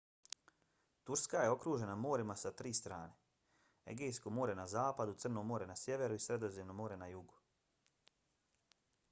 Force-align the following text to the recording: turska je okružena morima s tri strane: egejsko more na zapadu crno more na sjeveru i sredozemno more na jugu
turska 1.09 1.41
je 1.45 1.51
okružena 1.55 1.97
morima 2.05 2.35
s 2.43 2.51
tri 2.61 2.71
strane: 2.79 3.11
egejsko 3.93 4.33
more 4.39 4.57
na 4.61 4.67
zapadu 4.73 5.15
crno 5.25 5.45
more 5.53 5.69
na 5.75 5.77
sjeveru 5.85 6.19
i 6.21 6.25
sredozemno 6.27 6.79
more 6.83 6.99
na 7.05 7.13
jugu 7.15 7.39